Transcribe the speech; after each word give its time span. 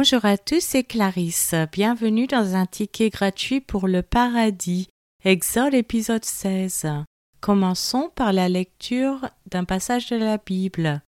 Bonjour 0.00 0.24
à 0.24 0.38
tous, 0.38 0.60
c'est 0.60 0.84
Clarisse. 0.84 1.56
Bienvenue 1.72 2.28
dans 2.28 2.54
un 2.54 2.66
ticket 2.66 3.10
gratuit 3.10 3.60
pour 3.60 3.88
le 3.88 4.02
paradis. 4.02 4.86
Exode 5.24 5.74
épisode 5.74 6.24
16. 6.24 6.86
Commençons 7.40 8.08
par 8.14 8.32
la 8.32 8.48
lecture 8.48 9.28
d'un 9.50 9.64
passage 9.64 10.08
de 10.08 10.14
la 10.14 10.38
Bible. 10.38 11.02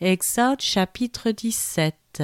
Exode 0.00 0.60
chapitre 0.60 1.32
17. 1.32 2.22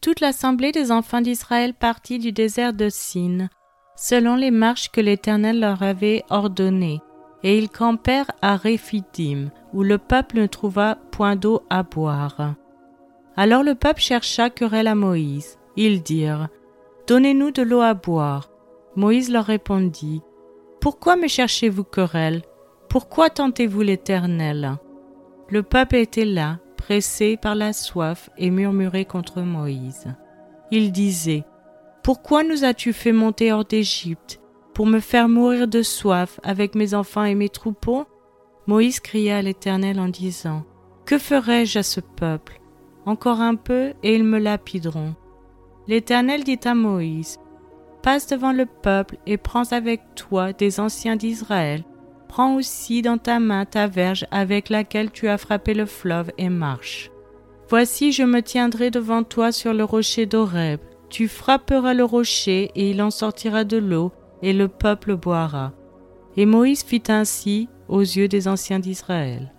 Toute 0.00 0.20
l'assemblée 0.20 0.70
des 0.70 0.92
enfants 0.92 1.22
d'Israël 1.22 1.74
partit 1.74 2.20
du 2.20 2.30
désert 2.30 2.72
de 2.72 2.88
Sin, 2.88 3.48
selon 3.96 4.36
les 4.36 4.52
marches 4.52 4.92
que 4.92 5.00
l'Éternel 5.00 5.58
leur 5.58 5.82
avait 5.82 6.22
ordonnées, 6.30 7.00
et 7.42 7.58
ils 7.58 7.68
campèrent 7.68 8.30
à 8.42 8.54
Réphidim, 8.54 9.50
où 9.72 9.82
le 9.82 9.98
peuple 9.98 10.38
ne 10.38 10.46
trouva 10.46 10.94
point 11.10 11.34
d'eau 11.34 11.64
à 11.68 11.82
boire. 11.82 12.54
Alors 13.40 13.62
le 13.62 13.76
peuple 13.76 14.00
chercha 14.00 14.50
querelle 14.50 14.88
à 14.88 14.96
Moïse. 14.96 15.60
Ils 15.76 16.02
dirent 16.02 16.48
Donnez-nous 17.06 17.52
de 17.52 17.62
l'eau 17.62 17.80
à 17.80 17.94
boire. 17.94 18.50
Moïse 18.96 19.30
leur 19.30 19.44
répondit 19.44 20.22
Pourquoi 20.80 21.14
me 21.14 21.28
cherchez-vous 21.28 21.84
querelle? 21.84 22.42
Pourquoi 22.88 23.30
tentez-vous 23.30 23.82
l'Éternel? 23.82 24.72
Le 25.50 25.62
peuple 25.62 25.94
était 25.94 26.24
là, 26.24 26.58
pressé 26.76 27.36
par 27.36 27.54
la 27.54 27.72
soif, 27.72 28.28
et 28.38 28.50
murmurait 28.50 29.04
contre 29.04 29.40
Moïse. 29.42 30.08
Il 30.72 30.90
disait 30.90 31.44
Pourquoi 32.02 32.42
nous 32.42 32.64
as-tu 32.64 32.92
fait 32.92 33.12
monter 33.12 33.52
hors 33.52 33.64
d'Égypte 33.64 34.40
Pour 34.74 34.86
me 34.86 34.98
faire 34.98 35.28
mourir 35.28 35.68
de 35.68 35.82
soif 35.82 36.40
avec 36.42 36.74
mes 36.74 36.92
enfants 36.92 37.22
et 37.22 37.36
mes 37.36 37.50
troupeaux? 37.50 38.04
Moïse 38.66 38.98
cria 38.98 39.36
à 39.36 39.42
l'Éternel 39.42 40.00
en 40.00 40.08
disant 40.08 40.64
Que 41.06 41.18
ferai-je 41.18 41.78
à 41.78 41.82
ce 41.84 42.00
peuple? 42.00 42.60
Encore 43.08 43.40
un 43.40 43.54
peu, 43.54 43.92
et 44.02 44.14
ils 44.14 44.24
me 44.24 44.38
lapideront. 44.38 45.14
L'Éternel 45.86 46.44
dit 46.44 46.60
à 46.64 46.74
Moïse, 46.74 47.38
Passe 48.02 48.26
devant 48.26 48.52
le 48.52 48.66
peuple 48.66 49.16
et 49.26 49.36
prends 49.36 49.72
avec 49.72 50.02
toi 50.14 50.52
des 50.52 50.78
anciens 50.80 51.16
d'Israël. 51.16 51.84
Prends 52.28 52.54
aussi 52.54 53.02
dans 53.02 53.18
ta 53.18 53.40
main 53.40 53.64
ta 53.64 53.86
verge 53.86 54.26
avec 54.30 54.68
laquelle 54.68 55.10
tu 55.10 55.28
as 55.28 55.38
frappé 55.38 55.74
le 55.74 55.86
fleuve 55.86 56.30
et 56.38 56.48
marche. 56.48 57.10
Voici, 57.68 58.12
je 58.12 58.22
me 58.22 58.40
tiendrai 58.40 58.90
devant 58.90 59.24
toi 59.24 59.50
sur 59.50 59.74
le 59.74 59.84
rocher 59.84 60.26
d'Horeb. 60.26 60.80
Tu 61.10 61.26
frapperas 61.26 61.94
le 61.94 62.04
rocher 62.04 62.70
et 62.74 62.90
il 62.90 63.02
en 63.02 63.10
sortira 63.10 63.64
de 63.64 63.78
l'eau 63.78 64.12
et 64.42 64.52
le 64.52 64.68
peuple 64.68 65.16
boira. 65.16 65.72
Et 66.36 66.46
Moïse 66.46 66.84
fit 66.84 67.02
ainsi 67.08 67.68
aux 67.88 68.00
yeux 68.00 68.28
des 68.28 68.46
anciens 68.46 68.78
d'Israël. 68.78 69.52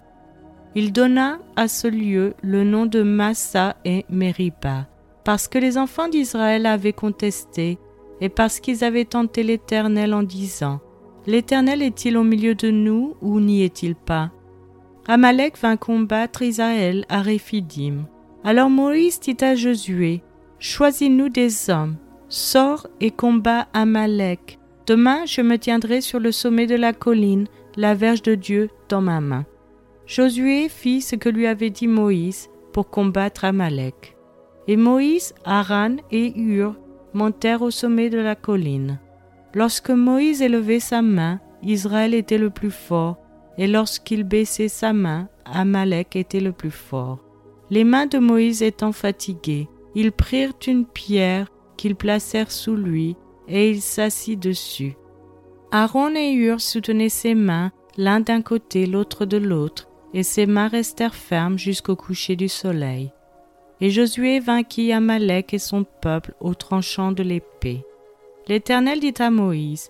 Il 0.76 0.94
donna 0.94 1.40
à 1.56 1.68
ce 1.68 1.88
lieu 1.88 2.36
le 2.44 2.64
nom 2.64 2.86
de 2.86 3.02
Massa 3.02 3.76
et 3.86 4.06
Meriba, 4.10 4.88
parce 5.24 5.48
que 5.48 5.58
les 5.58 5.78
enfants 5.78 6.08
d'Israël 6.08 6.66
avaient 6.68 6.94
contesté, 6.94 7.80
et 8.22 8.30
parce 8.30 8.60
qu'ils 8.60 8.84
avaient 8.84 9.06
tenté 9.06 9.44
l'Éternel 9.44 10.14
en 10.14 10.24
disant 10.24 10.80
L'Éternel 11.26 11.82
est-il 11.82 12.18
au 12.18 12.24
milieu 12.24 12.54
de 12.56 12.70
nous 12.70 13.16
ou 13.22 13.40
n'y 13.40 13.64
est-il 13.64 13.96
pas? 13.96 14.32
Amalek 15.08 15.58
vint 15.58 15.78
combattre 15.78 16.44
Israël 16.44 17.06
à 17.10 17.22
Réphidim. 17.22 18.06
Alors 18.44 18.70
Moïse 18.70 19.20
dit 19.20 19.38
à 19.42 19.56
Josué 19.56 20.22
Choisis-nous 20.60 21.30
des 21.30 21.70
hommes, 21.70 21.96
sors 22.28 22.88
et 23.00 23.12
combat 23.12 23.68
Amalek. 23.74 24.60
Demain 24.86 25.26
je 25.26 25.42
me 25.42 25.58
tiendrai 25.58 26.02
sur 26.02 26.20
le 26.20 26.32
sommet 26.32 26.68
de 26.68 26.76
la 26.76 26.94
colline, 26.94 27.48
la 27.76 27.96
verge 27.96 28.22
de 28.22 28.36
Dieu 28.36 28.70
dans 28.88 29.02
ma 29.02 29.20
main. 29.20 29.46
Josué 30.10 30.70
fit 30.70 31.02
ce 31.02 31.16
que 31.16 31.30
lui 31.30 31.46
avait 31.46 31.70
dit 31.70 31.88
Moïse 31.88 32.50
pour 32.74 32.90
combattre 32.90 33.46
Amalek. 33.46 34.18
Et 34.68 34.76
Moïse, 34.76 35.36
Aran 35.46 35.98
et 36.12 36.34
Hur 36.36 36.76
montèrent 37.14 37.62
au 37.62 37.70
sommet 37.70 38.10
de 38.10 38.18
la 38.18 38.34
colline. 38.34 39.00
Lorsque 39.54 39.92
Moïse 39.92 40.42
élevait 40.42 40.80
sa 40.80 41.04
main, 41.04 41.40
Israël 41.62 42.16
était 42.16 42.40
le 42.40 42.50
plus 42.50 42.72
fort, 42.72 43.20
et 43.60 43.68
lorsqu'il 43.68 44.24
baissait 44.24 44.68
sa 44.68 44.94
main, 44.94 45.30
Amalek 45.46 46.16
était 46.16 46.40
le 46.40 46.54
plus 46.54 46.72
fort. 46.72 47.20
Les 47.70 47.84
mains 47.84 48.08
de 48.08 48.18
Moïse 48.18 48.64
étant 48.64 48.94
fatiguées, 48.94 49.70
ils 49.94 50.12
prirent 50.12 50.54
une 50.66 50.88
pierre 50.88 51.52
qu'ils 51.78 51.96
placèrent 51.96 52.52
sous 52.52 52.76
lui, 52.76 53.16
et 53.48 53.70
il 53.70 53.80
s'assit 53.80 54.40
dessus. 54.40 54.96
Aaron 55.72 56.16
et 56.16 56.32
Hur 56.32 56.62
soutenaient 56.62 57.10
ses 57.10 57.36
mains, 57.36 57.72
l'un 57.96 58.22
d'un 58.22 58.42
côté, 58.42 58.88
l'autre 58.88 59.26
de 59.26 59.38
l'autre, 59.38 59.89
et 60.14 60.24
ses 60.24 60.46
mains 60.46 60.68
restèrent 60.68 61.16
fermes 61.16 61.58
jusqu'au 61.58 61.96
coucher 61.96 62.36
du 62.36 62.48
soleil. 62.48 63.12
Et 63.82 63.90
Josué 63.92 64.40
vainquit 64.40 64.92
Amalek 64.92 65.54
et 65.54 65.60
son 65.60 65.84
peuple 65.84 66.34
au 66.40 66.54
tranchant 66.54 67.12
de 67.12 67.24
l'épée. 67.24 67.86
L'Éternel 68.48 69.00
dit 69.00 69.14
à 69.20 69.30
Moïse, 69.30 69.90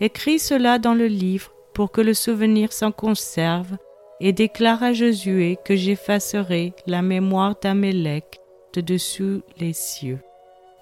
Écris 0.00 0.38
cela 0.38 0.78
dans 0.78 0.94
le 0.94 1.06
livre 1.06 1.52
pour 1.74 1.90
que 1.90 2.00
le 2.00 2.14
souvenir 2.14 2.72
s'en 2.72 2.92
conserve, 2.92 3.76
et 4.20 4.32
déclare 4.32 4.82
à 4.82 4.92
Josué 4.94 5.58
que 5.64 5.76
j'effacerai 5.76 6.72
la 6.86 7.02
mémoire 7.02 7.54
d'Amalek 7.60 8.40
de 8.72 8.80
dessous 8.80 9.42
les 9.58 9.74
cieux. 9.74 10.20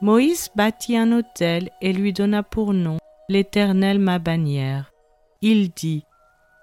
Moïse 0.01 0.51
bâtit 0.55 0.97
un 0.97 1.11
autel 1.12 1.71
et 1.81 1.93
lui 1.93 2.12
donna 2.12 2.43
pour 2.43 2.72
nom 2.72 2.99
l'Éternel 3.28 3.99
ma 3.99 4.19
bannière. 4.19 4.93
Il 5.41 5.71
dit, 5.71 6.05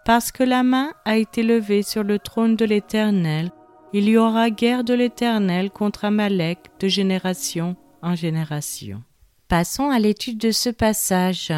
parce 0.05 0.31
que 0.31 0.43
la 0.43 0.63
main 0.63 0.93
a 1.05 1.17
été 1.17 1.43
levée 1.43 1.83
sur 1.83 2.03
le 2.03 2.19
trône 2.19 2.55
de 2.55 2.65
l'Éternel, 2.65 3.51
il 3.93 4.07
y 4.07 4.17
aura 4.17 4.49
guerre 4.49 4.83
de 4.83 4.93
l'Éternel 4.93 5.69
contre 5.69 6.05
Amalek 6.05 6.71
de 6.79 6.87
génération 6.87 7.75
en 8.01 8.15
génération. 8.15 9.03
Passons 9.47 9.89
à 9.89 9.99
l'étude 9.99 10.37
de 10.37 10.51
ce 10.51 10.69
passage. 10.69 11.51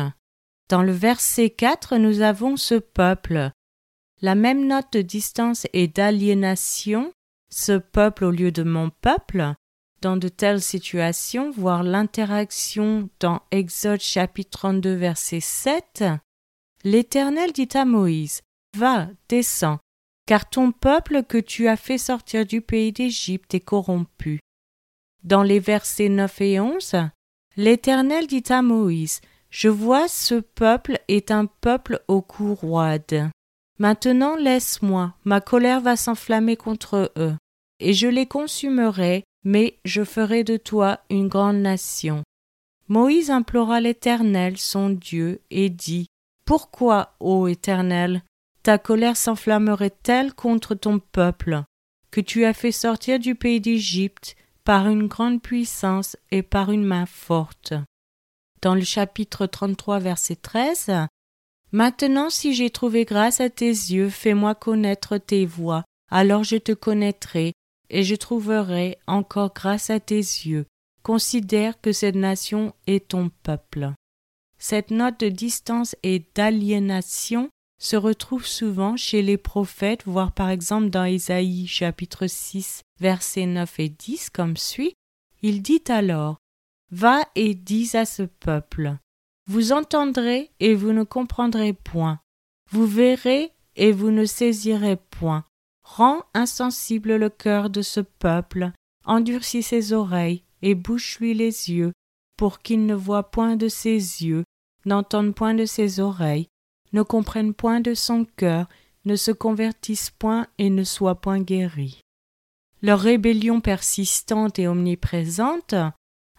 Dans 0.69 0.81
le 0.81 0.91
verset 0.91 1.51
4, 1.51 1.97
nous 1.97 2.21
avons 2.21 2.57
ce 2.57 2.75
peuple. 2.75 3.51
La 4.21 4.35
même 4.35 4.65
note 4.65 4.93
de 4.93 5.01
distance 5.01 5.67
et 5.73 5.87
d'aliénation, 5.87 7.13
ce 7.49 7.77
peuple 7.77 8.25
au 8.25 8.31
lieu 8.31 8.51
de 8.51 8.63
mon 8.63 8.89
peuple, 8.89 9.53
dans 10.01 10.17
de 10.17 10.27
telles 10.27 10.61
situations, 10.61 11.51
voir 11.51 11.83
l'interaction 11.83 13.09
dans 13.19 13.41
Exode 13.51 14.01
chapitre 14.01 14.49
32 14.57 14.95
verset 14.95 15.39
7, 15.39 16.03
L'Éternel 16.85 17.53
dit 17.53 17.69
à 17.75 17.85
Moïse, 17.85 18.41
Va, 18.75 19.07
descends, 19.29 19.79
car 20.25 20.49
ton 20.49 20.71
peuple 20.71 21.23
que 21.23 21.37
tu 21.37 21.67
as 21.67 21.77
fait 21.77 21.97
sortir 21.97 22.45
du 22.45 22.59
pays 22.59 22.91
d'Égypte 22.91 23.53
est 23.53 23.61
corrompu. 23.61 24.39
Dans 25.23 25.43
les 25.43 25.59
versets 25.59 26.09
9 26.09 26.41
et 26.41 26.59
11, 26.59 26.95
l'Éternel 27.55 28.27
dit 28.27 28.43
à 28.49 28.61
Moïse, 28.61 29.21
Je 29.49 29.69
vois 29.69 30.09
ce 30.09 30.35
peuple 30.35 30.99
est 31.07 31.31
un 31.31 31.45
peuple 31.45 32.01
au 32.09 32.21
cou 32.21 32.53
roide. 32.53 33.29
Maintenant 33.79 34.35
laisse-moi, 34.35 35.13
ma 35.23 35.39
colère 35.39 35.79
va 35.79 35.95
s'enflammer 35.95 36.57
contre 36.57 37.13
eux, 37.15 37.35
et 37.79 37.93
je 37.93 38.07
les 38.07 38.25
consumerai, 38.25 39.23
mais 39.45 39.77
je 39.85 40.03
ferai 40.03 40.43
de 40.43 40.57
toi 40.57 40.99
une 41.09 41.29
grande 41.29 41.61
nation. 41.61 42.23
Moïse 42.89 43.31
implora 43.31 43.79
l'Éternel, 43.79 44.57
son 44.57 44.89
Dieu, 44.89 45.39
et 45.49 45.69
dit, 45.69 46.07
pourquoi, 46.45 47.15
ô 47.19 47.47
Éternel, 47.47 48.23
ta 48.63 48.77
colère 48.77 49.17
s'enflammerait-elle 49.17 50.33
contre 50.33 50.75
ton 50.75 50.99
peuple, 50.99 51.63
que 52.11 52.21
tu 52.21 52.45
as 52.45 52.53
fait 52.53 52.71
sortir 52.71 53.19
du 53.19 53.35
pays 53.35 53.61
d'Égypte 53.61 54.35
par 54.63 54.87
une 54.87 55.07
grande 55.07 55.41
puissance 55.41 56.17
et 56.31 56.43
par 56.43 56.71
une 56.71 56.85
main 56.85 57.05
forte? 57.05 57.73
Dans 58.61 58.75
le 58.75 58.83
chapitre 58.83 59.45
33, 59.45 59.99
verset 59.99 60.37
13, 60.37 60.91
Maintenant, 61.73 62.29
si 62.29 62.53
j'ai 62.53 62.69
trouvé 62.69 63.03
grâce 63.03 63.41
à 63.41 63.49
tes 63.49 63.65
yeux, 63.67 64.07
fais-moi 64.07 64.53
connaître 64.53 65.17
tes 65.17 65.45
voies, 65.45 65.83
alors 66.11 66.43
je 66.43 66.57
te 66.57 66.71
connaîtrai, 66.71 67.53
et 67.89 68.03
je 68.03 68.15
trouverai 68.15 68.99
encore 69.07 69.53
grâce 69.53 69.89
à 69.89 69.99
tes 69.99 70.17
yeux. 70.17 70.65
Considère 71.01 71.81
que 71.81 71.91
cette 71.91 72.15
nation 72.15 72.73
est 72.85 73.09
ton 73.09 73.29
peuple. 73.41 73.91
Cette 74.65 74.91
note 74.91 75.19
de 75.19 75.27
distance 75.27 75.93
et 76.03 76.25
d'aliénation 76.35 77.49
se 77.81 77.97
retrouve 77.97 78.45
souvent 78.45 78.95
chez 78.95 79.21
les 79.21 79.35
prophètes, 79.35 80.05
voire 80.05 80.31
par 80.31 80.49
exemple 80.49 80.89
dans 80.89 81.03
Isaïe 81.03 81.67
chapitre 81.67 82.27
6 82.27 82.81
versets 83.01 83.45
9 83.45 83.79
et 83.81 83.89
10 83.89 84.29
comme 84.29 84.55
suit. 84.55 84.93
Il 85.41 85.61
dit 85.63 85.83
alors 85.89 86.37
Va 86.91 87.23
et 87.35 87.55
dis 87.55 87.89
à 87.97 88.05
ce 88.05 88.23
peuple 88.23 88.95
Vous 89.47 89.73
entendrez 89.73 90.49
et 90.61 90.75
vous 90.75 90.93
ne 90.93 91.03
comprendrez 91.03 91.73
point. 91.73 92.21
Vous 92.71 92.87
verrez 92.87 93.51
et 93.75 93.91
vous 93.91 94.11
ne 94.11 94.23
saisirez 94.23 94.95
point. 94.95 95.43
Rends 95.83 96.23
insensible 96.33 97.17
le 97.17 97.27
cœur 97.29 97.69
de 97.69 97.81
ce 97.81 97.99
peuple, 97.99 98.71
endurcis 99.03 99.61
ses 99.61 99.91
oreilles 99.91 100.45
et 100.61 100.73
bouche-lui 100.73 101.33
les 101.33 101.69
yeux, 101.69 101.91
pour 102.37 102.59
qu'il 102.59 102.85
ne 102.85 102.95
voie 102.95 103.29
point 103.29 103.57
de 103.57 103.67
ses 103.67 104.23
yeux 104.23 104.45
n'entendent 104.85 105.35
point 105.35 105.53
de 105.53 105.65
ses 105.65 105.99
oreilles, 105.99 106.47
ne 106.91 107.01
comprennent 107.01 107.53
point 107.53 107.79
de 107.79 107.93
son 107.93 108.25
cœur, 108.37 108.67
ne 109.05 109.15
se 109.15 109.31
convertissent 109.31 110.11
point 110.11 110.47
et 110.57 110.69
ne 110.69 110.83
soient 110.83 111.19
point 111.19 111.41
guéris. 111.41 112.01
leur 112.81 112.99
rébellion 112.99 113.61
persistante 113.61 114.59
et 114.59 114.67
omniprésente 114.67 115.73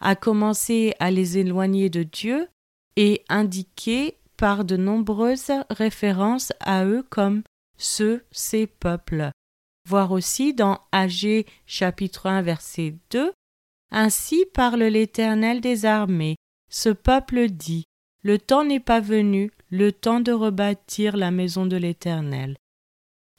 a 0.01 0.15
commencé 0.15 0.95
à 1.01 1.11
les 1.11 1.39
éloigner 1.39 1.89
de 1.89 2.03
Dieu 2.03 2.49
et 2.97 3.25
indiquée 3.31 4.19
par 4.37 4.65
de 4.65 4.77
nombreuses 4.77 5.53
références 5.71 6.53
à 6.61 6.85
eux 6.85 7.03
comme 7.03 7.43
ceux, 7.79 8.25
ces 8.31 8.67
peuples. 8.67 9.31
Voir 9.89 10.13
aussi 10.13 10.55
dans 10.55 10.81
AG 10.93 11.47
chapitre 11.67 12.27
1 12.27 12.43
verset 12.43 12.97
2 13.11 13.33
Ainsi 13.91 14.45
parle 14.53 14.83
l'Éternel 14.83 15.61
des 15.61 15.87
armées. 15.87 16.37
Ce 16.71 16.91
peuple 16.91 17.49
dit 17.49 17.85
Le 18.25 18.39
temps 18.39 18.65
n'est 18.65 18.81
pas 18.81 19.01
venu, 19.01 19.51
le 19.71 19.93
temps 19.93 20.21
de 20.21 20.33
rebâtir 20.33 21.15
la 21.15 21.31
maison 21.31 21.67
de 21.67 21.77
l'Éternel. 21.77 22.57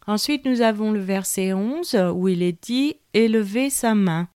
Ensuite, 0.06 0.46
nous 0.46 0.62
avons 0.62 0.92
le 0.92 1.00
verset 1.00 1.54
11 1.54 1.96
où 2.14 2.28
il 2.28 2.44
est 2.44 2.64
dit 2.64 2.98
Élevez 3.16 3.72
sa 3.72 3.96
main. 3.96 4.30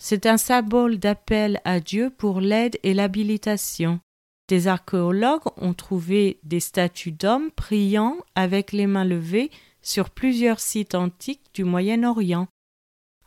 C'est 0.00 0.24
un 0.24 0.38
symbole 0.38 0.96
d'appel 0.96 1.60
à 1.66 1.80
Dieu 1.80 2.08
pour 2.08 2.40
l'aide 2.40 2.78
et 2.82 2.94
l'habilitation. 2.94 4.00
Des 4.48 4.68
archéologues 4.68 5.52
ont 5.58 5.74
trouvé 5.74 6.40
des 6.44 6.60
statues 6.60 7.12
d'hommes 7.12 7.50
priant 7.50 8.16
avec 8.34 8.72
les 8.72 8.86
mains 8.86 9.04
levées 9.04 9.50
sur 9.82 10.08
plusieurs 10.08 10.60
sites 10.60 10.94
antiques 10.94 11.44
du 11.52 11.64
Moyen-Orient. 11.64 12.48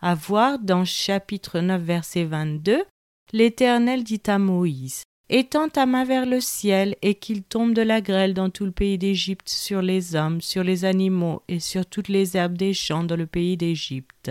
À 0.02 0.16
voir 0.16 0.58
dans 0.58 0.86
chapitre 0.86 1.60
9 1.60 1.80
verset 1.80 2.24
22, 2.24 2.84
l'Éternel 3.31 4.04
dit 4.04 4.24
à 4.26 4.40
Moïse 4.40 5.04
Étends 5.35 5.68
ta 5.68 5.88
main 5.88 6.03
vers 6.03 6.27
le 6.27 6.39
ciel 6.39 6.95
et 7.01 7.15
qu'il 7.15 7.41
tombe 7.41 7.74
de 7.74 7.81
la 7.81 8.01
grêle 8.01 8.35
dans 8.35 8.51
tout 8.51 8.65
le 8.65 8.71
pays 8.71 9.00
d'Égypte 9.00 9.50
sur 9.50 9.81
les 9.81 10.15
hommes, 10.15 10.41
sur 10.41 10.63
les 10.63 10.85
animaux 10.85 11.41
et 11.47 11.59
sur 11.59 11.88
toutes 11.88 12.07
les 12.07 12.38
herbes 12.38 12.56
des 12.56 12.75
champs 12.75 13.03
dans 13.03 13.15
le 13.15 13.25
pays 13.25 13.57
d'Égypte. 13.57 14.30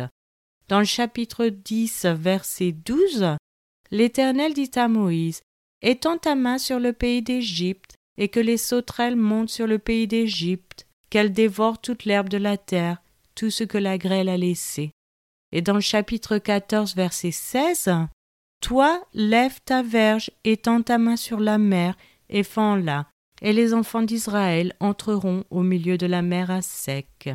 Dans 0.68 0.78
le 0.78 0.84
chapitre 0.84 1.48
10, 1.48 2.06
verset 2.06 2.70
12, 2.70 3.34
l'Éternel 3.90 4.54
dit 4.54 4.70
à 4.76 4.86
Moïse 4.86 5.40
Étends 5.82 6.18
ta 6.18 6.36
main 6.36 6.58
sur 6.58 6.78
le 6.78 6.92
pays 6.92 7.20
d'Égypte, 7.20 7.96
et 8.16 8.28
que 8.28 8.38
les 8.38 8.56
sauterelles 8.56 9.16
montent 9.16 9.50
sur 9.50 9.66
le 9.66 9.80
pays 9.80 10.06
d'Égypte, 10.06 10.86
qu'elles 11.10 11.32
dévorent 11.32 11.80
toute 11.80 12.04
l'herbe 12.04 12.28
de 12.28 12.38
la 12.38 12.56
terre, 12.56 13.02
tout 13.34 13.50
ce 13.50 13.64
que 13.64 13.78
la 13.78 13.98
grêle 13.98 14.28
a 14.28 14.36
laissé. 14.36 14.92
Et 15.50 15.62
dans 15.62 15.74
le 15.74 15.80
chapitre 15.80 16.38
14, 16.38 16.94
verset 16.94 17.32
16, 17.32 17.90
toi, 18.62 19.02
lève 19.12 19.60
ta 19.64 19.82
verge, 19.82 20.30
étends 20.44 20.80
ta 20.80 20.96
main 20.96 21.16
sur 21.16 21.40
la 21.40 21.58
mer, 21.58 21.94
et 22.30 22.44
fends-la, 22.44 23.06
et 23.42 23.52
les 23.52 23.74
enfants 23.74 24.02
d'Israël 24.02 24.72
entreront 24.80 25.44
au 25.50 25.62
milieu 25.62 25.98
de 25.98 26.06
la 26.06 26.22
mer 26.22 26.50
à 26.50 26.62
sec. 26.62 27.28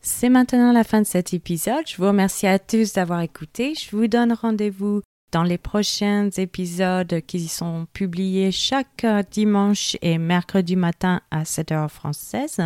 C'est 0.00 0.30
maintenant 0.30 0.72
la 0.72 0.84
fin 0.84 1.02
de 1.02 1.06
cet 1.06 1.34
épisode. 1.34 1.86
Je 1.86 1.98
vous 1.98 2.06
remercie 2.06 2.46
à 2.46 2.58
tous 2.58 2.94
d'avoir 2.94 3.20
écouté. 3.20 3.74
Je 3.74 3.94
vous 3.94 4.06
donne 4.06 4.32
rendez-vous 4.32 5.02
dans 5.30 5.42
les 5.42 5.58
prochains 5.58 6.30
épisodes 6.30 7.20
qui 7.26 7.46
sont 7.48 7.86
publiés 7.92 8.50
chaque 8.50 9.04
dimanche 9.30 9.98
et 10.00 10.16
mercredi 10.16 10.74
matin 10.74 11.20
à 11.30 11.44
7 11.44 11.72
heures 11.72 11.92
française. 11.92 12.60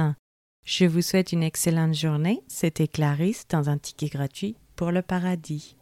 Je 0.64 0.84
vous 0.84 1.02
souhaite 1.02 1.32
une 1.32 1.42
excellente 1.42 1.94
journée. 1.94 2.42
C'était 2.46 2.86
Clarisse 2.86 3.48
dans 3.48 3.68
un 3.68 3.78
ticket 3.78 4.08
gratuit 4.08 4.56
pour 4.76 4.92
le 4.92 5.02
paradis. 5.02 5.76